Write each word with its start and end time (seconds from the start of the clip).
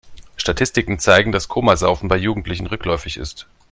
Statistiken 0.35 0.97
zeigen, 0.97 1.31
dass 1.31 1.47
Komasaufen 1.47 2.09
bei 2.09 2.17
Jugendlichen 2.17 2.65
rückläufig 2.65 3.17
ist. 3.17 3.47